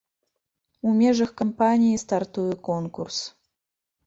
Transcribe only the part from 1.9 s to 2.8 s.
стартуе